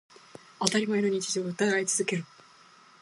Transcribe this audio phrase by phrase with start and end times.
[0.59, 2.23] 当たり前の日常を疑い続けろ。